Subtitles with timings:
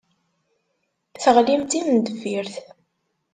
[1.23, 2.55] Teɣlim d timendeffirt.